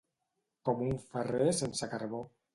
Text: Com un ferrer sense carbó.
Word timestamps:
Com 0.69 0.81
un 0.85 0.95
ferrer 1.11 1.53
sense 1.61 1.93
carbó. 1.95 2.25